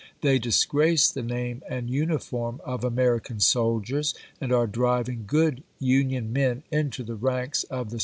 They 0.21 0.39
disgrace 0.39 1.11
the 1.11 1.21
name 1.21 1.61
and 1.69 1.87
uniform 1.87 2.59
of 2.65 2.83
American 2.83 3.39
soldiers 3.39 4.15
and 4.41 4.51
are 4.51 4.65
driving 4.65 5.25
good 5.27 5.61
Union 5.77 6.33
men 6.33 6.63
into 6.71 7.03
the 7.03 7.13
ranks 7.13 7.65
of 7.65 7.69
the 7.69 7.83
secession 7.83 7.99
Chap. 7.99 7.99